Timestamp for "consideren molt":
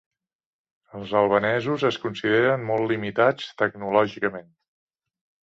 2.05-2.91